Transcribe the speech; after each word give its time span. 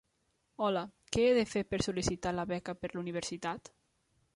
Hola, 0.67 0.83
què 1.17 1.27
he 1.27 1.35
de 1.39 1.43
fer 1.51 1.63
per 1.75 1.81
sol·licitar 1.91 2.35
la 2.39 2.49
beca 2.55 2.79
per 2.83 2.95
la 2.95 3.03
universitat? 3.05 3.77